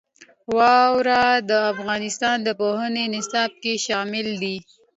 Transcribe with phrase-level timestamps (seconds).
[0.57, 4.57] واوره د افغانستان د پوهنې نصاب کې شامل دي.